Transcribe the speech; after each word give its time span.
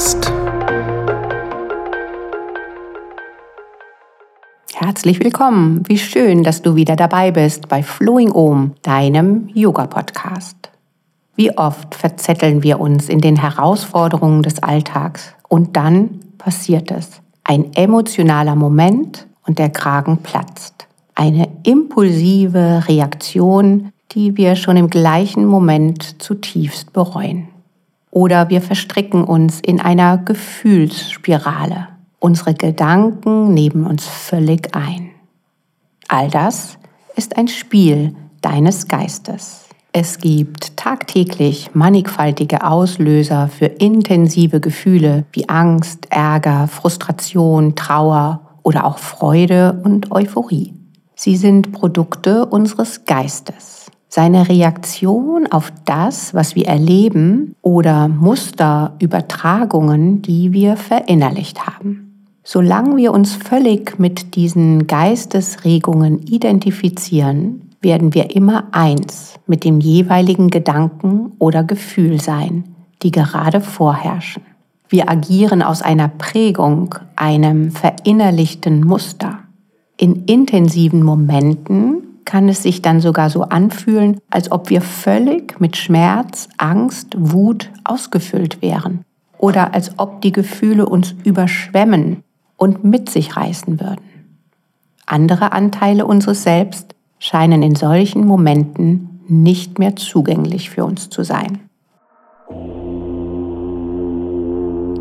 Yoga-Podcast. 0.00 0.32
Herzlich 4.72 5.22
willkommen. 5.22 5.82
Wie 5.86 5.98
schön, 5.98 6.42
dass 6.42 6.62
du 6.62 6.74
wieder 6.74 6.96
dabei 6.96 7.32
bist 7.32 7.68
bei 7.68 7.82
Flowing 7.82 8.32
Om, 8.32 8.72
deinem 8.80 9.50
Yoga-Podcast. 9.52 10.70
Wie 11.36 11.54
oft 11.58 11.94
verzetteln 11.94 12.62
wir 12.62 12.80
uns 12.80 13.10
in 13.10 13.20
den 13.20 13.36
Herausforderungen 13.36 14.42
des 14.42 14.62
Alltags 14.62 15.34
und 15.48 15.76
dann 15.76 16.20
passiert 16.38 16.90
es. 16.90 17.20
Ein 17.44 17.74
emotionaler 17.74 18.56
Moment 18.56 19.26
und 19.46 19.58
der 19.58 19.68
Kragen 19.68 20.16
platzt. 20.22 20.86
Eine 21.14 21.46
impulsive 21.64 22.84
Reaktion, 22.88 23.92
die 24.12 24.38
wir 24.38 24.56
schon 24.56 24.78
im 24.78 24.88
gleichen 24.88 25.44
Moment 25.44 26.22
zutiefst 26.22 26.94
bereuen. 26.94 27.48
Oder 28.10 28.48
wir 28.48 28.60
verstricken 28.60 29.24
uns 29.24 29.60
in 29.60 29.80
einer 29.80 30.18
Gefühlsspirale. 30.18 31.88
Unsere 32.18 32.54
Gedanken 32.54 33.54
nehmen 33.54 33.86
uns 33.86 34.06
völlig 34.06 34.74
ein. 34.74 35.10
All 36.08 36.28
das 36.28 36.76
ist 37.16 37.36
ein 37.36 37.48
Spiel 37.48 38.14
deines 38.42 38.88
Geistes. 38.88 39.66
Es 39.92 40.18
gibt 40.18 40.76
tagtäglich 40.76 41.70
mannigfaltige 41.74 42.64
Auslöser 42.64 43.48
für 43.48 43.66
intensive 43.66 44.60
Gefühle 44.60 45.24
wie 45.32 45.48
Angst, 45.48 46.06
Ärger, 46.10 46.68
Frustration, 46.68 47.74
Trauer 47.74 48.40
oder 48.62 48.84
auch 48.84 48.98
Freude 48.98 49.80
und 49.84 50.12
Euphorie. 50.12 50.74
Sie 51.14 51.36
sind 51.36 51.72
Produkte 51.72 52.46
unseres 52.46 53.04
Geistes 53.04 53.79
seine 54.10 54.48
Reaktion 54.48 55.46
auf 55.46 55.72
das, 55.84 56.34
was 56.34 56.56
wir 56.56 56.66
erleben 56.66 57.54
oder 57.62 58.08
Musterübertragungen, 58.08 60.20
die 60.20 60.52
wir 60.52 60.76
verinnerlicht 60.76 61.64
haben. 61.66 62.26
Solange 62.42 62.96
wir 62.96 63.12
uns 63.12 63.34
völlig 63.34 64.00
mit 64.00 64.34
diesen 64.34 64.88
Geistesregungen 64.88 66.26
identifizieren, 66.26 67.70
werden 67.80 68.12
wir 68.12 68.34
immer 68.34 68.64
eins 68.72 69.34
mit 69.46 69.62
dem 69.64 69.78
jeweiligen 69.78 70.50
Gedanken 70.50 71.30
oder 71.38 71.62
Gefühl 71.62 72.20
sein, 72.20 72.64
die 73.02 73.12
gerade 73.12 73.60
vorherrschen. 73.60 74.42
Wir 74.88 75.08
agieren 75.08 75.62
aus 75.62 75.82
einer 75.82 76.08
Prägung, 76.08 76.96
einem 77.14 77.70
verinnerlichten 77.70 78.84
Muster. 78.84 79.38
In 79.96 80.24
intensiven 80.24 81.04
Momenten 81.04 82.09
kann 82.24 82.48
es 82.48 82.62
sich 82.62 82.82
dann 82.82 83.00
sogar 83.00 83.30
so 83.30 83.42
anfühlen, 83.42 84.18
als 84.30 84.52
ob 84.52 84.70
wir 84.70 84.80
völlig 84.80 85.60
mit 85.60 85.76
Schmerz, 85.76 86.48
Angst, 86.58 87.14
Wut 87.18 87.70
ausgefüllt 87.84 88.62
wären 88.62 89.04
oder 89.38 89.74
als 89.74 89.98
ob 89.98 90.20
die 90.20 90.32
Gefühle 90.32 90.86
uns 90.86 91.14
überschwemmen 91.24 92.22
und 92.56 92.84
mit 92.84 93.10
sich 93.10 93.36
reißen 93.36 93.80
würden. 93.80 94.04
Andere 95.06 95.52
Anteile 95.52 96.06
unseres 96.06 96.42
Selbst 96.42 96.94
scheinen 97.18 97.62
in 97.62 97.74
solchen 97.74 98.26
Momenten 98.26 99.20
nicht 99.26 99.78
mehr 99.78 99.96
zugänglich 99.96 100.70
für 100.70 100.84
uns 100.84 101.08
zu 101.08 101.22
sein. 101.24 101.60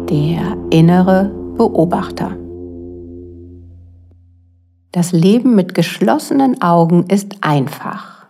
Der 0.10 0.58
innere 0.72 1.32
Beobachter. 1.58 2.38
Das 4.92 5.12
Leben 5.12 5.54
mit 5.54 5.76
geschlossenen 5.76 6.64
Augen 6.64 7.06
ist 7.08 7.38
einfach, 7.42 8.26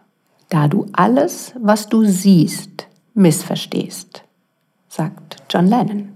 da 0.50 0.68
du 0.68 0.88
alles, 0.92 1.54
was 1.62 1.88
du 1.88 2.04
siehst, 2.04 2.88
missverstehst, 3.14 4.24
sagt 4.90 5.38
John 5.50 5.68
Lennon. 5.68 6.10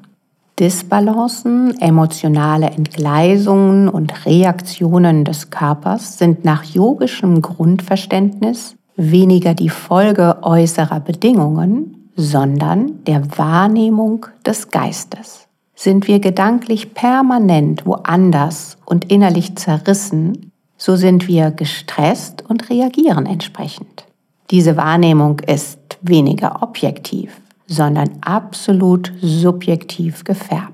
Disbalancen, 0.59 1.79
emotionale 1.79 2.67
Entgleisungen 2.67 3.87
und 3.87 4.25
Reaktionen 4.25 5.23
des 5.23 5.49
Körpers 5.49 6.17
sind 6.17 6.43
nach 6.43 6.63
yogischem 6.63 7.41
Grundverständnis 7.41 8.75
weniger 8.95 9.53
die 9.53 9.69
Folge 9.69 10.39
äußerer 10.43 10.99
Bedingungen, 10.99 12.09
sondern 12.15 13.03
der 13.05 13.37
Wahrnehmung 13.37 14.27
des 14.45 14.69
Geistes. 14.69 15.47
Sind 15.75 16.07
wir 16.07 16.19
gedanklich 16.19 16.93
permanent 16.93 17.85
woanders 17.85 18.77
und 18.85 19.11
innerlich 19.11 19.55
zerrissen, 19.55 20.51
so 20.77 20.95
sind 20.95 21.27
wir 21.27 21.51
gestresst 21.51 22.43
und 22.47 22.69
reagieren 22.69 23.25
entsprechend. 23.25 24.05
Diese 24.51 24.77
Wahrnehmung 24.77 25.39
ist 25.39 25.79
weniger 26.01 26.61
objektiv, 26.61 27.41
sondern 27.67 28.09
absolut 28.21 29.11
subjektiv 29.21 30.23
gefärbt. 30.23 30.73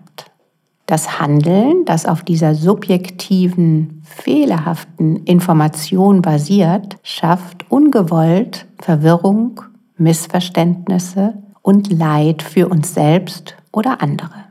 Das 0.85 1.19
Handeln, 1.19 1.85
das 1.85 2.07
auf 2.07 2.23
dieser 2.23 2.55
subjektiven, 2.55 4.01
fehlerhaften 4.03 5.17
Information 5.25 6.23
basiert, 6.23 6.97
schafft 7.03 7.69
ungewollt 7.69 8.65
Verwirrung, 8.79 9.61
Missverständnisse 9.97 11.35
und 11.61 11.93
Leid 11.93 12.41
für 12.41 12.67
uns 12.67 12.95
selbst 12.95 13.55
oder 13.71 14.01
andere. 14.01 14.48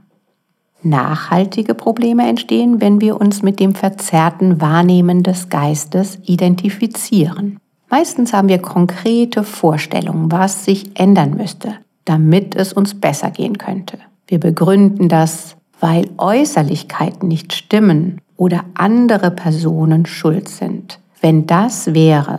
Nachhaltige 0.83 1.75
Probleme 1.75 2.28
entstehen, 2.28 2.81
wenn 2.81 3.00
wir 3.00 3.21
uns 3.21 3.43
mit 3.43 3.59
dem 3.59 3.75
verzerrten 3.75 4.61
Wahrnehmen 4.61 5.22
des 5.22 5.49
Geistes 5.49 6.19
identifizieren. 6.25 7.59
Meistens 7.91 8.33
haben 8.33 8.49
wir 8.49 8.59
konkrete 8.59 9.44
Vorstellungen, 9.44 10.31
was 10.31 10.65
sich 10.65 10.99
ändern 10.99 11.37
müsste, 11.37 11.75
damit 12.05 12.55
es 12.55 12.72
uns 12.72 13.00
besser 13.00 13.31
gehen 13.31 13.59
könnte. 13.59 13.99
Wir 14.27 14.38
begründen 14.38 15.09
das, 15.09 15.56
weil 15.81 16.09
Äußerlichkeiten 16.19 17.28
nicht 17.28 17.55
stimmen 17.55 18.21
oder 18.37 18.65
andere 18.75 19.31
Personen 19.31 20.06
schuld 20.06 20.49
sind. 20.49 21.00
Wenn 21.21 21.47
das 21.47 21.94
wäre 21.94 22.38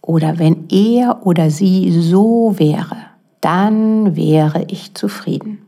oder 0.00 0.38
wenn 0.38 0.68
er 0.70 1.26
oder 1.26 1.50
sie 1.50 1.90
so 1.90 2.54
wäre, 2.58 2.96
dann 3.40 4.16
wäre 4.16 4.64
ich 4.68 4.94
zufrieden. 4.94 5.58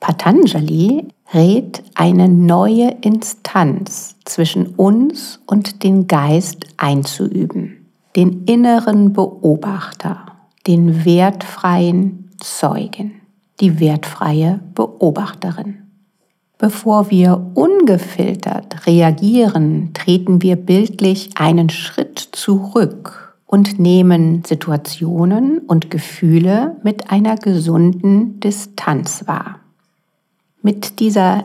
Patanjali 0.00 1.08
rät 1.32 1.82
eine 1.94 2.28
neue 2.28 2.96
Instanz 3.00 4.16
zwischen 4.24 4.74
uns 4.74 5.40
und 5.46 5.82
den 5.82 6.06
Geist 6.06 6.66
einzuüben, 6.76 7.86
den 8.16 8.44
inneren 8.44 9.12
Beobachter, 9.12 10.26
den 10.66 11.04
wertfreien 11.04 12.30
Zeugen, 12.38 13.20
die 13.60 13.80
wertfreie 13.80 14.60
Beobachterin. 14.74 15.78
Bevor 16.58 17.10
wir 17.10 17.50
ungefiltert 17.54 18.86
reagieren, 18.86 19.90
treten 19.92 20.40
wir 20.40 20.56
bildlich 20.56 21.30
einen 21.36 21.68
Schritt 21.68 22.18
zurück 22.18 23.36
und 23.46 23.78
nehmen 23.78 24.42
Situationen 24.44 25.58
und 25.58 25.90
Gefühle 25.90 26.76
mit 26.82 27.10
einer 27.10 27.36
gesunden 27.36 28.40
Distanz 28.40 29.26
wahr. 29.26 29.60
Mit 30.66 30.98
dieser 30.98 31.44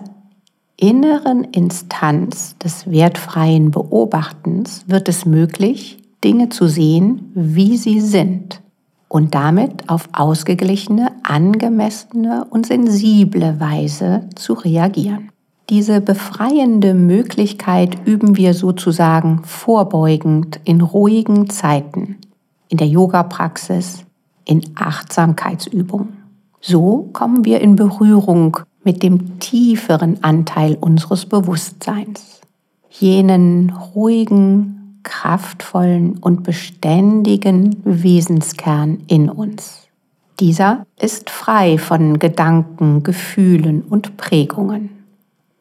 inneren 0.77 1.43
Instanz 1.43 2.57
des 2.57 2.89
wertfreien 2.89 3.69
Beobachtens 3.69 4.85
wird 4.87 5.09
es 5.09 5.25
möglich, 5.25 5.97
Dinge 6.23 6.47
zu 6.47 6.69
sehen, 6.69 7.29
wie 7.35 7.75
sie 7.75 7.99
sind 7.99 8.61
und 9.09 9.35
damit 9.35 9.89
auf 9.89 10.07
ausgeglichene, 10.13 11.11
angemessene 11.23 12.45
und 12.49 12.67
sensible 12.67 13.59
Weise 13.59 14.29
zu 14.35 14.53
reagieren. 14.53 15.31
Diese 15.69 15.99
befreiende 15.99 16.93
Möglichkeit 16.93 17.97
üben 18.07 18.37
wir 18.37 18.53
sozusagen 18.53 19.41
vorbeugend 19.43 20.61
in 20.63 20.79
ruhigen 20.79 21.49
Zeiten, 21.49 22.19
in 22.69 22.77
der 22.77 22.87
Yoga-Praxis, 22.87 24.05
in 24.45 24.61
Achtsamkeitsübungen. 24.75 26.19
So 26.61 27.09
kommen 27.11 27.43
wir 27.43 27.59
in 27.59 27.75
Berührung 27.75 28.59
mit 28.89 29.03
dem 29.03 29.37
tieferen 29.37 30.23
Anteil 30.23 30.75
unseres 30.81 31.27
Bewusstseins, 31.27 32.41
jenen 32.89 33.69
ruhigen, 33.69 34.99
kraftvollen 35.03 36.17
und 36.17 36.41
beständigen 36.41 37.83
Wesenskern 37.83 39.03
in 39.05 39.29
uns. 39.29 39.87
Dieser 40.39 40.87
ist 40.99 41.29
frei 41.29 41.77
von 41.77 42.17
Gedanken, 42.17 43.03
Gefühlen 43.03 43.83
und 43.83 44.17
Prägungen. 44.17 44.89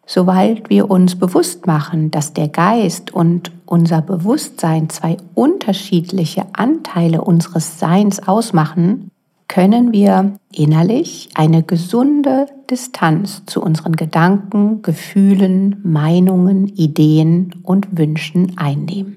Sobald 0.06 0.70
wir 0.70 0.90
uns 0.90 1.16
bewusst 1.16 1.66
machen, 1.66 2.10
dass 2.10 2.32
der 2.32 2.48
Geist 2.48 3.12
und 3.12 3.52
unser 3.66 4.00
Bewusstsein 4.00 4.88
zwei 4.88 5.18
unterschiedliche 5.34 6.46
Anteile 6.54 7.20
unseres 7.20 7.78
Seins 7.78 8.26
ausmachen, 8.26 9.10
können 9.48 9.92
wir 9.92 10.34
innerlich 10.52 11.30
eine 11.34 11.62
gesunde 11.62 12.46
Distanz 12.70 13.42
zu 13.46 13.62
unseren 13.62 13.96
Gedanken, 13.96 14.82
Gefühlen, 14.82 15.80
Meinungen, 15.82 16.68
Ideen 16.68 17.54
und 17.62 17.98
Wünschen 17.98 18.58
einnehmen. 18.58 19.16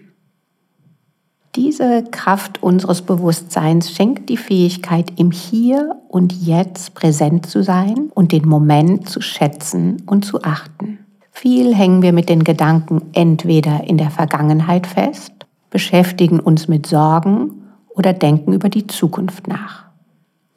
Diese 1.56 2.06
Kraft 2.12 2.64
unseres 2.64 3.02
Bewusstseins 3.02 3.92
schenkt 3.92 4.30
die 4.30 4.38
Fähigkeit, 4.38 5.12
im 5.18 5.32
Hier 5.32 5.98
und 6.08 6.32
Jetzt 6.32 6.94
präsent 6.94 7.46
zu 7.46 7.62
sein 7.62 8.10
und 8.16 8.32
den 8.32 8.48
Moment 8.48 9.10
zu 9.10 9.20
schätzen 9.20 10.02
und 10.06 10.24
zu 10.24 10.44
achten. 10.44 11.00
Viel 11.30 11.76
hängen 11.76 12.02
wir 12.02 12.14
mit 12.14 12.30
den 12.30 12.46
Gedanken 12.46 13.02
entweder 13.12 13.84
in 13.84 13.98
der 13.98 14.12
Vergangenheit 14.12 14.88
fest, 14.88 15.34
beschäftigen 15.70 16.40
uns 16.40 16.70
mit 16.70 16.88
Sorgen 16.88 17.64
oder 17.90 18.14
denken 18.14 18.54
über 18.54 18.70
die 18.70 18.88
Zukunft 18.88 19.48
nach. 19.50 19.91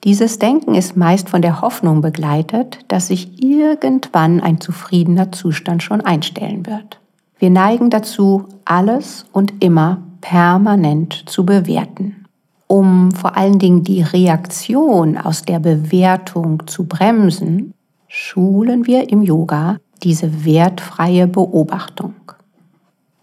Dieses 0.04 0.38
Denken 0.38 0.74
ist 0.74 0.98
meist 0.98 1.30
von 1.30 1.40
der 1.40 1.62
Hoffnung 1.62 2.02
begleitet, 2.02 2.80
dass 2.88 3.06
sich 3.06 3.42
irgendwann 3.42 4.40
ein 4.40 4.60
zufriedener 4.60 5.32
Zustand 5.32 5.82
schon 5.82 6.02
einstellen 6.02 6.66
wird. 6.66 7.00
Wir 7.38 7.48
neigen 7.48 7.88
dazu, 7.88 8.44
alles 8.66 9.24
und 9.32 9.64
immer 9.64 10.02
permanent 10.20 11.24
zu 11.26 11.46
bewerten. 11.46 12.26
Um 12.66 13.12
vor 13.12 13.36
allen 13.36 13.58
Dingen 13.58 13.82
die 13.82 14.02
Reaktion 14.02 15.16
aus 15.16 15.42
der 15.42 15.58
Bewertung 15.58 16.66
zu 16.66 16.84
bremsen, 16.84 17.72
schulen 18.06 18.86
wir 18.86 19.08
im 19.10 19.22
Yoga 19.22 19.78
diese 20.02 20.44
wertfreie 20.44 21.26
Beobachtung. 21.26 22.14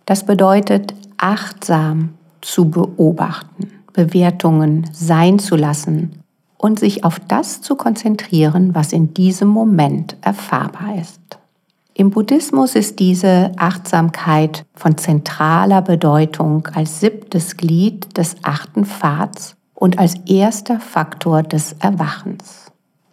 Das 0.05 0.25
bedeutet, 0.25 0.95
achtsam 1.17 2.15
zu 2.41 2.71
beobachten, 2.71 3.69
Bewertungen 3.93 4.89
sein 4.93 5.37
zu 5.37 5.55
lassen 5.55 6.20
und 6.61 6.79
sich 6.79 7.03
auf 7.03 7.19
das 7.19 7.61
zu 7.61 7.75
konzentrieren, 7.75 8.75
was 8.75 8.93
in 8.93 9.15
diesem 9.15 9.47
Moment 9.47 10.15
erfahrbar 10.21 10.95
ist. 11.01 11.19
Im 11.95 12.11
Buddhismus 12.11 12.75
ist 12.75 12.99
diese 12.99 13.51
Achtsamkeit 13.57 14.63
von 14.75 14.95
zentraler 14.97 15.81
Bedeutung 15.81 16.67
als 16.73 16.99
siebtes 16.99 17.57
Glied 17.57 18.15
des 18.15 18.35
achten 18.43 18.85
Pfads 18.85 19.55
und 19.73 19.97
als 19.97 20.15
erster 20.27 20.79
Faktor 20.79 21.41
des 21.41 21.73
Erwachens. 21.79 22.67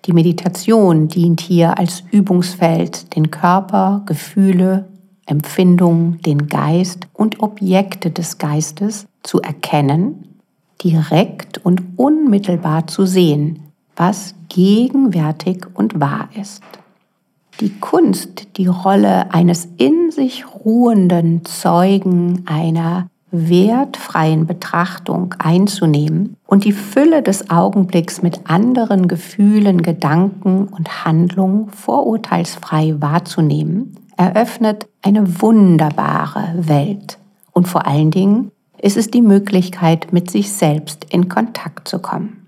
Die 0.05 0.13
Meditation 0.13 1.09
dient 1.09 1.41
hier 1.41 1.79
als 1.79 2.05
Übungsfeld, 2.11 3.17
den 3.17 3.31
Körper, 3.31 4.03
Gefühle, 4.05 4.89
Empfindungen, 5.25 6.21
den 6.21 6.49
Geist 6.49 7.09
und 7.15 7.43
Objekte 7.43 8.11
des 8.11 8.37
Geistes 8.37 9.07
zu 9.23 9.41
erkennen, 9.41 10.28
direkt 10.83 11.59
und 11.59 11.83
unmittelbar 11.97 12.87
zu 12.87 13.07
sehen, 13.07 13.65
was 13.97 14.35
gegenwärtig 14.49 15.67
und 15.75 16.01
wahr 16.01 16.29
ist 16.35 16.63
die 17.61 17.79
Kunst, 17.81 18.57
die 18.57 18.67
Rolle 18.67 19.33
eines 19.33 19.69
in 19.77 20.11
sich 20.11 20.45
ruhenden 20.65 21.45
Zeugen 21.45 22.45
einer 22.47 23.09
wertfreien 23.31 24.47
Betrachtung 24.47 25.35
einzunehmen 25.39 26.37
und 26.47 26.65
die 26.65 26.73
Fülle 26.73 27.23
des 27.23 27.51
Augenblicks 27.51 28.23
mit 28.23 28.49
anderen 28.49 29.07
Gefühlen, 29.07 29.83
Gedanken 29.83 30.69
und 30.69 31.05
Handlungen 31.05 31.69
vorurteilsfrei 31.69 32.95
wahrzunehmen, 32.99 33.97
eröffnet 34.17 34.89
eine 35.03 35.43
wunderbare 35.43 36.55
Welt. 36.57 37.19
Und 37.53 37.69
vor 37.69 37.87
allen 37.87 38.11
Dingen 38.11 38.51
ist 38.81 38.97
es 38.97 39.11
die 39.11 39.23
Möglichkeit, 39.23 40.13
mit 40.13 40.31
sich 40.31 40.53
selbst 40.53 41.07
in 41.11 41.29
Kontakt 41.29 41.89
zu 41.89 41.99
kommen. 41.99 42.47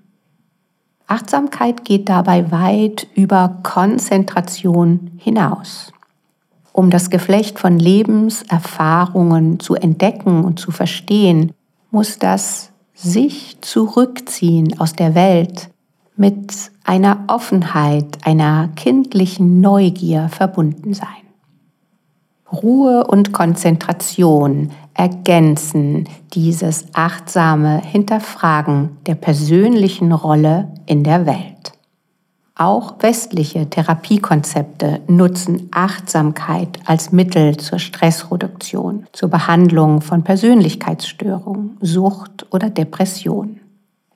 Achtsamkeit 1.06 1.85
geht 1.85 2.09
dabei 2.09 2.53
weit 2.53 3.09
über 3.15 3.59
Konzentration 3.62 5.11
hinaus. 5.17 5.93
Um 6.73 6.91
das 6.91 7.11
Geflecht 7.11 7.59
von 7.59 7.79
Lebenserfahrungen 7.79 9.59
zu 9.59 9.75
entdecken 9.75 10.44
und 10.44 10.61
zu 10.61 10.71
verstehen, 10.71 11.53
muss 11.91 12.19
das 12.19 12.71
sich 12.94 13.61
zurückziehen 13.61 14.79
aus 14.79 14.93
der 14.93 15.15
Welt 15.17 15.71
mit 16.17 16.55
einer 16.85 17.25
Offenheit, 17.27 18.19
einer 18.25 18.69
kindlichen 18.77 19.61
Neugier 19.61 20.29
verbunden 20.29 20.94
sein. 20.94 21.06
Ruhe 22.53 23.06
und 23.06 23.32
Konzentration 23.32 24.71
ergänzen 25.00 26.11
dieses 26.35 26.85
achtsame 26.93 27.81
Hinterfragen 27.81 28.99
der 29.06 29.14
persönlichen 29.14 30.12
Rolle 30.12 30.69
in 30.85 31.05
der 31.05 31.25
Welt. 31.25 31.73
Auch 32.55 32.97
westliche 33.00 33.70
Therapiekonzepte 33.70 35.00
nutzen 35.06 35.70
Achtsamkeit 35.70 36.81
als 36.85 37.12
Mittel 37.12 37.56
zur 37.56 37.79
Stressreduktion, 37.79 39.06
zur 39.12 39.31
Behandlung 39.31 40.02
von 40.02 40.23
Persönlichkeitsstörungen, 40.23 41.79
Sucht 41.81 42.46
oder 42.50 42.69
Depression. 42.69 43.58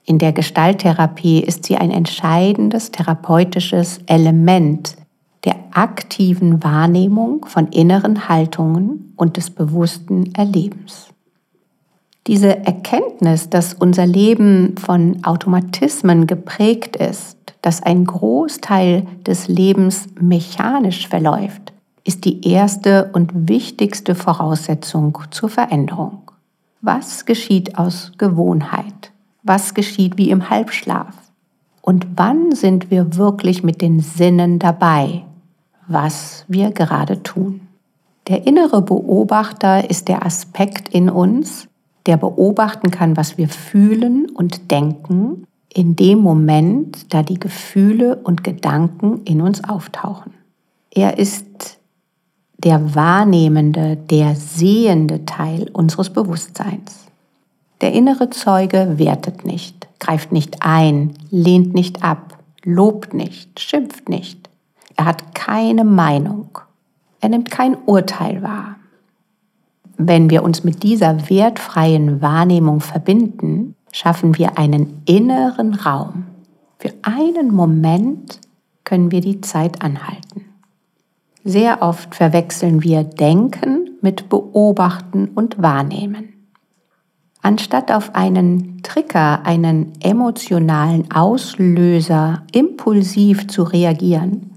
In 0.04 0.18
der 0.18 0.34
Gestalttherapie 0.34 1.40
ist 1.40 1.64
sie 1.64 1.78
ein 1.78 1.92
entscheidendes 1.92 2.90
therapeutisches 2.90 4.00
Element 4.04 4.96
der 5.44 5.56
aktiven 5.72 6.62
Wahrnehmung 6.62 7.44
von 7.46 7.68
inneren 7.68 8.28
Haltungen 8.28 9.12
und 9.16 9.36
des 9.36 9.50
bewussten 9.50 10.34
Erlebens. 10.34 11.08
Diese 12.26 12.64
Erkenntnis, 12.64 13.50
dass 13.50 13.74
unser 13.74 14.06
Leben 14.06 14.76
von 14.78 15.24
Automatismen 15.24 16.26
geprägt 16.26 16.96
ist, 16.96 17.36
dass 17.60 17.82
ein 17.82 18.06
Großteil 18.06 19.06
des 19.26 19.48
Lebens 19.48 20.06
mechanisch 20.18 21.08
verläuft, 21.08 21.74
ist 22.04 22.24
die 22.24 22.46
erste 22.46 23.10
und 23.12 23.48
wichtigste 23.48 24.14
Voraussetzung 24.14 25.18
zur 25.30 25.50
Veränderung. 25.50 26.30
Was 26.80 27.24
geschieht 27.24 27.78
aus 27.78 28.12
Gewohnheit? 28.16 29.12
Was 29.42 29.74
geschieht 29.74 30.16
wie 30.16 30.30
im 30.30 30.48
Halbschlaf? 30.48 31.14
Und 31.82 32.06
wann 32.16 32.52
sind 32.52 32.90
wir 32.90 33.16
wirklich 33.16 33.62
mit 33.62 33.82
den 33.82 34.00
Sinnen 34.00 34.58
dabei, 34.58 35.24
was 35.86 36.44
wir 36.48 36.70
gerade 36.70 37.22
tun. 37.22 37.60
Der 38.28 38.46
innere 38.46 38.82
Beobachter 38.82 39.90
ist 39.90 40.08
der 40.08 40.24
Aspekt 40.24 40.88
in 40.88 41.10
uns, 41.10 41.68
der 42.06 42.16
beobachten 42.16 42.90
kann, 42.90 43.16
was 43.16 43.38
wir 43.38 43.48
fühlen 43.48 44.28
und 44.30 44.70
denken 44.70 45.46
in 45.72 45.96
dem 45.96 46.20
Moment, 46.20 47.12
da 47.12 47.22
die 47.22 47.40
Gefühle 47.40 48.16
und 48.16 48.44
Gedanken 48.44 49.22
in 49.24 49.40
uns 49.40 49.64
auftauchen. 49.64 50.32
Er 50.90 51.18
ist 51.18 51.78
der 52.58 52.94
wahrnehmende, 52.94 53.96
der 53.96 54.36
sehende 54.36 55.26
Teil 55.26 55.68
unseres 55.72 56.10
Bewusstseins. 56.10 57.06
Der 57.80 57.92
innere 57.92 58.30
Zeuge 58.30 58.94
wertet 58.96 59.44
nicht, 59.44 59.88
greift 59.98 60.32
nicht 60.32 60.58
ein, 60.60 61.14
lehnt 61.30 61.74
nicht 61.74 62.04
ab, 62.04 62.38
lobt 62.62 63.12
nicht, 63.12 63.58
schimpft 63.60 64.08
nicht. 64.08 64.48
Er 64.96 65.06
hat 65.06 65.34
keine 65.34 65.84
Meinung. 65.84 66.58
Er 67.20 67.28
nimmt 67.28 67.50
kein 67.50 67.76
Urteil 67.86 68.42
wahr. 68.42 68.76
Wenn 69.96 70.30
wir 70.30 70.42
uns 70.42 70.64
mit 70.64 70.82
dieser 70.82 71.28
wertfreien 71.30 72.20
Wahrnehmung 72.20 72.80
verbinden, 72.80 73.76
schaffen 73.92 74.36
wir 74.36 74.58
einen 74.58 75.02
inneren 75.06 75.74
Raum. 75.74 76.24
Für 76.78 76.92
einen 77.02 77.54
Moment 77.54 78.40
können 78.82 79.10
wir 79.10 79.20
die 79.20 79.40
Zeit 79.40 79.82
anhalten. 79.82 80.44
Sehr 81.44 81.82
oft 81.82 82.14
verwechseln 82.14 82.82
wir 82.82 83.04
Denken 83.04 83.90
mit 84.00 84.28
Beobachten 84.28 85.28
und 85.34 85.62
Wahrnehmen. 85.62 86.30
Anstatt 87.42 87.92
auf 87.92 88.14
einen 88.14 88.82
Trigger, 88.82 89.44
einen 89.44 89.92
emotionalen 90.00 91.10
Auslöser 91.10 92.42
impulsiv 92.52 93.46
zu 93.48 93.62
reagieren, 93.62 94.53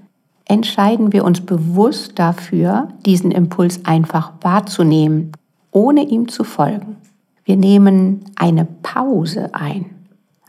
entscheiden 0.47 1.11
wir 1.11 1.25
uns 1.25 1.41
bewusst 1.41 2.19
dafür, 2.19 2.89
diesen 3.05 3.31
Impuls 3.31 3.85
einfach 3.85 4.31
wahrzunehmen, 4.41 5.33
ohne 5.71 6.03
ihm 6.03 6.27
zu 6.29 6.43
folgen. 6.43 6.97
Wir 7.43 7.57
nehmen 7.57 8.25
eine 8.35 8.65
Pause 8.65 9.53
ein, 9.53 9.85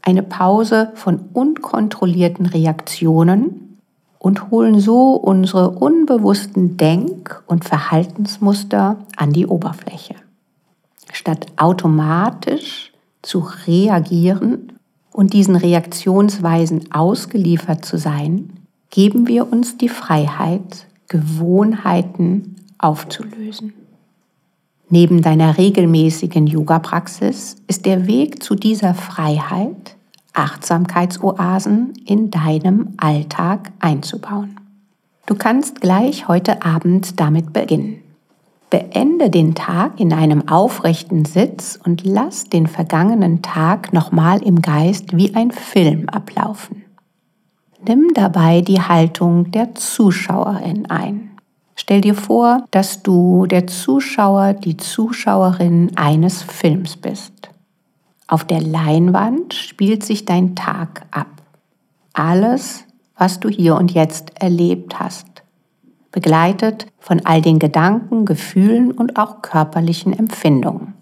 eine 0.03 0.23
Pause 0.23 0.93
von 0.95 1.21
unkontrollierten 1.33 2.47
Reaktionen 2.47 3.79
und 4.19 4.51
holen 4.51 4.81
so 4.81 5.13
unsere 5.13 5.71
unbewussten 5.71 6.77
Denk- 6.77 7.43
und 7.47 7.65
Verhaltensmuster 7.65 8.97
an 9.17 9.33
die 9.33 9.47
Oberfläche. 9.47 10.15
Statt 11.13 11.47
automatisch 11.57 12.93
zu 13.23 13.49
reagieren 13.67 14.73
und 15.13 15.33
diesen 15.33 15.57
Reaktionsweisen 15.57 16.93
ausgeliefert 16.93 17.85
zu 17.85 17.97
sein, 17.97 18.58
geben 18.91 19.27
wir 19.27 19.53
uns 19.53 19.77
die 19.77 19.89
Freiheit, 19.89 20.87
Gewohnheiten 21.09 22.57
aufzulösen. 22.79 23.73
Neben 24.91 25.21
deiner 25.21 25.59
regelmäßigen 25.59 26.47
Yoga-Praxis 26.47 27.57
ist 27.67 27.85
der 27.85 28.07
Weg 28.07 28.43
zu 28.43 28.55
dieser 28.55 28.95
Freiheit, 28.95 29.97
Achtsamkeitsoasen 30.33 31.93
in 32.07 32.31
deinem 32.31 32.95
Alltag 32.97 33.73
einzubauen. 33.81 34.59
Du 35.27 35.35
kannst 35.35 35.83
gleich 35.83 36.27
heute 36.29 36.63
Abend 36.63 37.21
damit 37.21 37.53
beginnen. 37.53 38.03
Beende 38.71 39.29
den 39.29 39.55
Tag 39.55 40.01
in 40.01 40.13
einem 40.13 40.49
aufrechten 40.49 41.25
Sitz 41.25 41.79
und 41.83 42.05
lass 42.05 42.45
den 42.45 42.67
vergangenen 42.67 43.43
Tag 43.43 43.93
nochmal 43.93 44.43
im 44.43 44.63
Geist 44.63 45.17
wie 45.17 45.35
ein 45.35 45.51
Film 45.51 46.09
ablaufen. 46.09 46.85
Nimm 47.87 48.13
dabei 48.15 48.61
die 48.61 48.81
Haltung 48.81 49.51
der 49.53 49.75
Zuschauerin 49.75 50.91
ein. 50.91 51.31
Stell 51.77 52.01
dir 52.01 52.15
vor, 52.15 52.65
dass 52.73 53.05
du 53.05 53.47
der 53.47 53.69
Zuschauer, 53.69 54.53
die 54.53 54.77
Zuschauerin 54.77 55.93
eines 55.97 56.43
Films 56.43 56.97
bist. 56.97 57.51
Auf 58.27 58.45
der 58.45 58.61
Leinwand 58.61 59.55
spielt 59.55 60.05
sich 60.05 60.25
dein 60.25 60.57
Tag 60.57 61.07
ab. 61.13 61.29
Alles, 62.13 62.85
was 63.17 63.39
du 63.39 63.49
hier 63.49 63.77
und 63.77 63.93
jetzt 63.93 64.33
erlebt 64.43 64.99
hast, 64.99 65.27
begleitet 66.11 66.87
von 66.99 67.25
all 67.25 67.43
den 67.43 67.61
Gedanken, 67.61 68.25
Gefühlen 68.25 68.91
und 68.91 69.17
auch 69.17 69.41
körperlichen 69.41 70.13
Empfindungen. 70.13 70.95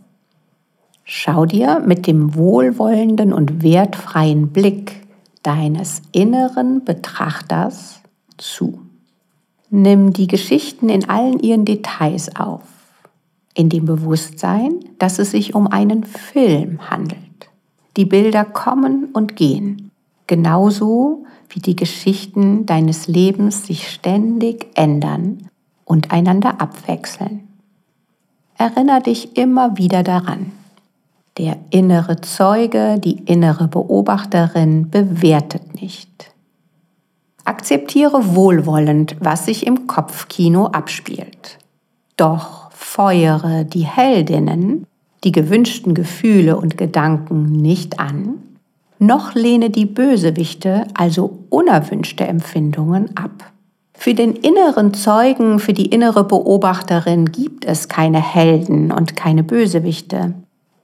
Schau 1.04 1.47
dir 1.47 1.80
mit 1.80 2.06
dem 2.06 2.35
wohlwollenden 2.35 3.33
und 3.33 3.62
wertfreien 3.62 4.52
Blick 4.52 5.05
deines 5.46 6.02
inneren 6.10 6.84
Betrachters 6.84 8.00
zu. 8.36 8.80
Nimm 9.70 10.12
die 10.12 10.26
Geschichten 10.26 10.88
in 10.88 11.08
allen 11.08 11.38
ihren 11.38 11.64
Details 11.64 12.34
auf, 12.34 12.62
in 13.54 13.68
dem 13.68 13.84
Bewusstsein, 13.84 14.80
dass 14.98 15.20
es 15.20 15.30
sich 15.30 15.54
um 15.54 15.68
einen 15.68 16.02
Film 16.02 16.90
handelt. 16.90 17.20
Die 17.96 18.04
Bilder 18.04 18.44
kommen 18.44 19.06
und 19.12 19.36
gehen, 19.36 19.92
genauso 20.26 21.24
wie 21.48 21.60
die 21.60 21.76
Geschichten 21.76 22.66
deines 22.66 23.06
Lebens 23.06 23.66
sich 23.66 23.88
ständig 23.88 24.66
ändern 24.74 25.48
und 25.84 26.10
einander 26.10 26.60
abwechseln. 26.60 27.46
Erinnere 28.58 29.02
dich 29.02 29.36
immer 29.36 29.78
wieder 29.78 30.02
daran. 30.02 30.52
Der 31.38 31.58
innere 31.70 32.20
Zeuge, 32.20 32.98
die 32.98 33.22
innere 33.24 33.68
Beobachterin 33.68 34.90
bewertet 34.90 35.80
nicht. 35.80 36.32
Akzeptiere 37.44 38.34
wohlwollend, 38.34 39.16
was 39.20 39.46
sich 39.46 39.66
im 39.66 39.86
Kopfkino 39.86 40.66
abspielt. 40.66 41.58
Doch 42.16 42.70
feuere 42.72 43.64
die 43.64 43.86
Heldinnen, 43.86 44.86
die 45.24 45.32
gewünschten 45.32 45.94
Gefühle 45.94 46.56
und 46.56 46.78
Gedanken 46.78 47.52
nicht 47.52 48.00
an 48.00 48.40
noch 48.98 49.34
lehne 49.34 49.68
die 49.68 49.84
Bösewichte, 49.84 50.86
also 50.94 51.40
unerwünschte 51.50 52.26
Empfindungen, 52.26 53.14
ab. 53.16 53.52
Für 53.92 54.14
den 54.14 54.32
inneren 54.32 54.94
Zeugen, 54.94 55.58
für 55.58 55.72
die 55.72 55.86
innere 55.86 56.24
Beobachterin 56.24 57.26
gibt 57.32 57.64
es 57.64 57.88
keine 57.88 58.22
Helden 58.22 58.92
und 58.92 59.16
keine 59.16 59.42
Bösewichte, 59.42 60.34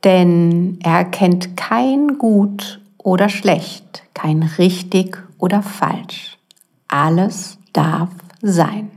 denn 0.04 0.78
er 0.82 0.98
erkennt 0.98 1.56
kein 1.56 2.18
Gut 2.18 2.80
oder 2.98 3.28
Schlecht, 3.28 4.04
kein 4.14 4.42
Richtig 4.42 5.18
oder 5.38 5.62
Falsch. 5.62 6.38
Alles 6.88 7.58
darf 7.72 8.10
sein. 8.40 8.90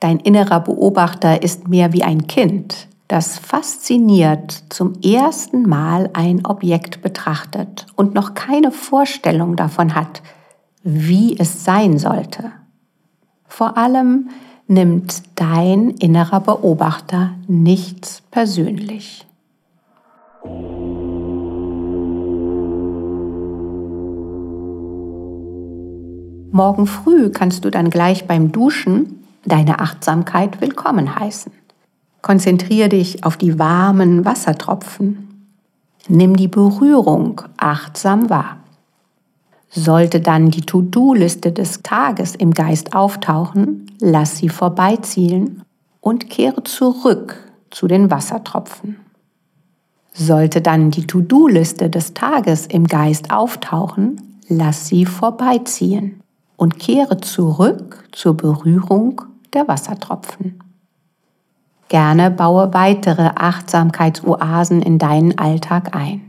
Dein 0.00 0.18
innerer 0.18 0.60
Beobachter 0.60 1.42
ist 1.42 1.68
mehr 1.68 1.92
wie 1.92 2.02
ein 2.02 2.26
Kind, 2.26 2.88
das 3.08 3.38
fasziniert 3.38 4.64
zum 4.70 4.94
ersten 5.02 5.68
Mal 5.68 6.10
ein 6.14 6.46
Objekt 6.46 7.02
betrachtet 7.02 7.86
und 7.94 8.14
noch 8.14 8.34
keine 8.34 8.72
Vorstellung 8.72 9.54
davon 9.54 9.94
hat, 9.94 10.22
wie 10.82 11.38
es 11.38 11.64
sein 11.64 11.98
sollte. 11.98 12.52
Vor 13.46 13.76
allem 13.76 14.30
nimmt 14.66 15.22
dein 15.34 15.90
innerer 15.90 16.40
Beobachter 16.40 17.32
nichts 17.46 18.22
persönlich. 18.30 19.26
Morgen 26.54 26.86
früh 26.86 27.30
kannst 27.30 27.64
du 27.64 27.70
dann 27.70 27.88
gleich 27.88 28.26
beim 28.26 28.52
Duschen 28.52 29.24
deine 29.46 29.80
Achtsamkeit 29.80 30.60
willkommen 30.60 31.18
heißen. 31.18 31.50
Konzentriere 32.20 32.90
dich 32.90 33.24
auf 33.24 33.38
die 33.38 33.58
warmen 33.58 34.26
Wassertropfen. 34.26 35.48
Nimm 36.08 36.36
die 36.36 36.48
Berührung 36.48 37.40
achtsam 37.56 38.28
wahr. 38.28 38.58
Sollte 39.70 40.20
dann 40.20 40.50
die 40.50 40.60
To-Do-Liste 40.60 41.52
des 41.52 41.82
Tages 41.82 42.34
im 42.34 42.50
Geist 42.50 42.94
auftauchen, 42.94 43.90
lass 44.00 44.36
sie 44.36 44.50
vorbeizielen 44.50 45.62
und 46.02 46.28
kehre 46.28 46.64
zurück 46.64 47.36
zu 47.70 47.86
den 47.86 48.10
Wassertropfen. 48.10 48.98
Sollte 50.12 50.60
dann 50.60 50.90
die 50.90 51.06
To-Do-Liste 51.06 51.88
des 51.88 52.14
Tages 52.14 52.66
im 52.66 52.86
Geist 52.86 53.30
auftauchen, 53.30 54.40
lass 54.48 54.86
sie 54.86 55.06
vorbeiziehen 55.06 56.20
und 56.56 56.78
kehre 56.78 57.18
zurück 57.18 58.08
zur 58.12 58.36
Berührung 58.36 59.22
der 59.54 59.68
Wassertropfen. 59.68 60.60
Gerne 61.88 62.30
baue 62.30 62.72
weitere 62.72 63.30
Achtsamkeitsoasen 63.34 64.80
in 64.80 64.98
deinen 64.98 65.38
Alltag 65.38 65.94
ein. 65.94 66.22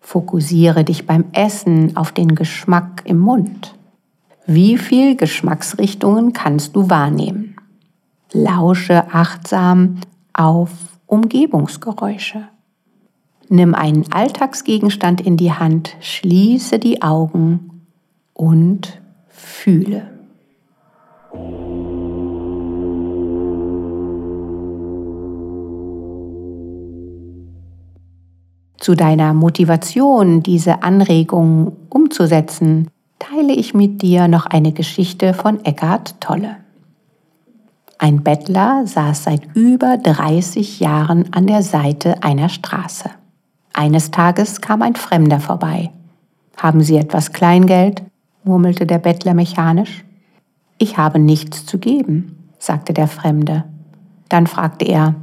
Fokussiere 0.00 0.84
dich 0.84 1.06
beim 1.06 1.24
Essen 1.32 1.96
auf 1.96 2.12
den 2.12 2.34
Geschmack 2.34 3.02
im 3.04 3.18
Mund. 3.18 3.74
Wie 4.46 4.78
viel 4.78 5.16
Geschmacksrichtungen 5.16 6.32
kannst 6.32 6.76
du 6.76 6.88
wahrnehmen? 6.90 7.56
Lausche 8.32 9.12
achtsam 9.12 9.96
auf 10.32 10.70
Umgebungsgeräusche. 11.06 12.48
Nimm 13.48 13.74
einen 13.74 14.10
Alltagsgegenstand 14.12 15.20
in 15.20 15.36
die 15.36 15.52
Hand, 15.52 15.96
schließe 16.00 16.78
die 16.78 17.02
Augen 17.02 17.86
und 18.32 19.00
fühle. 19.28 20.10
Zu 28.78 28.94
deiner 28.94 29.32
Motivation, 29.34 30.42
diese 30.42 30.82
Anregungen 30.82 31.72
umzusetzen, 31.88 32.88
teile 33.18 33.52
ich 33.52 33.74
mit 33.74 34.02
dir 34.02 34.28
noch 34.28 34.46
eine 34.46 34.72
Geschichte 34.72 35.34
von 35.34 35.64
Eckhart 35.64 36.20
Tolle. 36.20 36.56
Ein 37.98 38.22
Bettler 38.22 38.86
saß 38.86 39.24
seit 39.24 39.42
über 39.54 39.96
30 39.96 40.80
Jahren 40.80 41.32
an 41.32 41.46
der 41.46 41.62
Seite 41.62 42.22
einer 42.22 42.48
Straße. 42.48 43.10
Eines 43.76 44.10
Tages 44.10 44.62
kam 44.62 44.80
ein 44.80 44.96
Fremder 44.96 45.38
vorbei. 45.38 45.90
Haben 46.56 46.82
Sie 46.82 46.96
etwas 46.96 47.32
Kleingeld? 47.32 48.02
murmelte 48.42 48.86
der 48.86 48.96
Bettler 48.96 49.34
mechanisch. 49.34 50.02
Ich 50.78 50.96
habe 50.96 51.18
nichts 51.18 51.66
zu 51.66 51.78
geben, 51.78 52.48
sagte 52.58 52.94
der 52.94 53.06
Fremde. 53.06 53.64
Dann 54.30 54.46
fragte 54.46 54.86
er, 54.86 55.14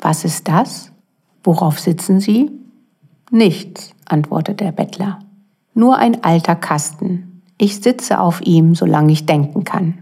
was 0.00 0.24
ist 0.24 0.48
das? 0.48 0.90
Worauf 1.44 1.78
sitzen 1.78 2.18
Sie? 2.18 2.50
Nichts, 3.30 3.94
antwortete 4.06 4.64
der 4.64 4.72
Bettler. 4.72 5.20
Nur 5.72 5.96
ein 5.96 6.24
alter 6.24 6.56
Kasten. 6.56 7.42
Ich 7.58 7.76
sitze 7.76 8.18
auf 8.18 8.40
ihm, 8.40 8.74
solange 8.74 9.12
ich 9.12 9.24
denken 9.24 9.62
kann. 9.62 9.98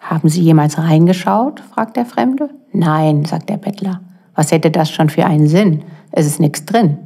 Haben 0.00 0.28
Sie 0.28 0.42
jemals 0.42 0.76
reingeschaut? 0.76 1.60
fragt 1.60 1.96
der 1.96 2.06
Fremde. 2.06 2.50
Nein, 2.72 3.26
sagt 3.26 3.48
der 3.48 3.58
Bettler. 3.58 4.00
Was 4.34 4.50
hätte 4.50 4.72
das 4.72 4.90
schon 4.90 5.08
für 5.08 5.24
einen 5.24 5.46
Sinn? 5.46 5.84
Es 6.12 6.26
ist 6.26 6.40
nichts 6.40 6.64
drin. 6.64 6.98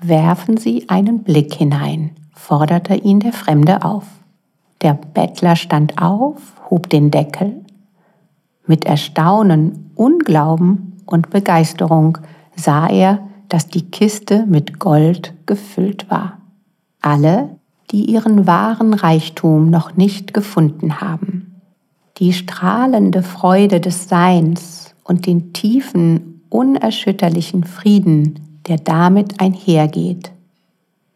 Werfen 0.00 0.56
Sie 0.56 0.88
einen 0.88 1.22
Blick 1.22 1.54
hinein, 1.54 2.12
forderte 2.32 2.94
ihn 2.94 3.20
der 3.20 3.32
Fremde 3.32 3.84
auf. 3.84 4.04
Der 4.82 4.94
Bettler 4.94 5.56
stand 5.56 6.00
auf, 6.00 6.40
hob 6.70 6.88
den 6.88 7.10
Deckel. 7.10 7.64
Mit 8.66 8.84
Erstaunen, 8.84 9.90
Unglauben 9.94 11.00
und 11.06 11.30
Begeisterung 11.30 12.18
sah 12.54 12.86
er, 12.86 13.20
dass 13.48 13.68
die 13.68 13.90
Kiste 13.90 14.44
mit 14.46 14.78
Gold 14.78 15.34
gefüllt 15.46 16.10
war. 16.10 16.38
Alle, 17.00 17.56
die 17.90 18.04
ihren 18.04 18.46
wahren 18.46 18.94
Reichtum 18.94 19.70
noch 19.70 19.96
nicht 19.96 20.34
gefunden 20.34 21.00
haben. 21.00 21.60
Die 22.18 22.32
strahlende 22.32 23.22
Freude 23.22 23.80
des 23.80 24.08
Seins 24.08 24.94
und 25.04 25.26
den 25.26 25.52
tiefen, 25.52 26.37
unerschütterlichen 26.50 27.64
Frieden, 27.64 28.60
der 28.66 28.78
damit 28.78 29.40
einhergeht. 29.40 30.32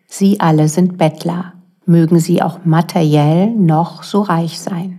Sie 0.07 0.41
alle 0.41 0.69
sind 0.69 0.99
Bettler, 0.99 1.55
mögen 1.87 2.19
sie 2.19 2.43
auch 2.43 2.65
materiell 2.65 3.51
noch 3.51 4.03
so 4.03 4.23
reich 4.23 4.61
sein. 4.61 4.99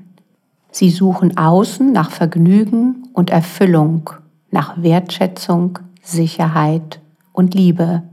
Sie 0.72 0.90
suchen 0.90 1.38
außen 1.38 1.92
nach 1.92 2.10
Vergnügen 2.10 3.08
und 3.14 3.30
Erfüllung, 3.30 4.10
nach 4.50 4.82
Wertschätzung, 4.82 5.80
Sicherheit 6.02 7.00
und 7.32 7.54
Liebe, 7.54 8.04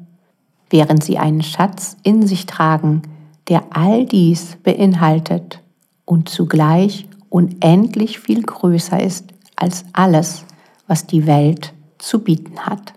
während 0.68 1.02
sie 1.02 1.18
einen 1.18 1.42
Schatz 1.42 1.96
in 2.02 2.26
sich 2.26 2.46
tragen, 2.46 3.02
der 3.48 3.64
all 3.70 4.04
dies 4.04 4.58
beinhaltet 4.62 5.62
und 6.04 6.28
zugleich 6.28 7.08
unendlich 7.30 8.20
viel 8.20 8.42
größer 8.42 9.02
ist 9.02 9.32
als 9.56 9.84
alles, 9.92 10.44
was 10.86 11.06
die 11.06 11.26
Welt 11.26 11.72
zu 12.00 12.20
bieten 12.20 12.60
hat. 12.60 12.92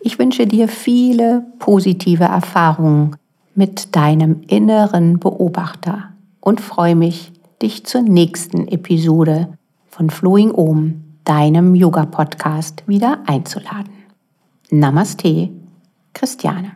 Ich 0.00 0.18
wünsche 0.18 0.46
dir 0.46 0.68
viele 0.68 1.46
positive 1.58 2.24
Erfahrungen 2.24 3.16
mit 3.54 3.94
deinem 3.94 4.42
inneren 4.46 5.18
Beobachter 5.18 6.14
und 6.40 6.60
freue 6.60 6.96
mich, 6.96 7.32
dich 7.60 7.84
zur 7.84 8.00
nächsten 8.00 8.68
Episode 8.68 9.58
von 9.88 10.08
Flowing 10.08 10.52
Om, 10.52 11.02
deinem 11.24 11.74
Yoga-Podcast, 11.74 12.84
wieder 12.86 13.18
einzuladen. 13.26 13.92
Namaste, 14.70 15.50
Christiane. 16.14 16.72